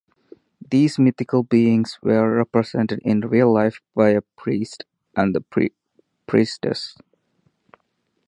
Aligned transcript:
These 0.71 0.97
mythical 0.97 1.43
beings 1.43 1.99
were 2.01 2.35
represented 2.37 3.01
in 3.05 3.19
real 3.19 3.53
life 3.53 3.79
by 3.93 4.09
a 4.09 4.23
priest 4.35 4.83
and 5.15 5.35
a 5.35 5.69
priestess. 6.25 6.97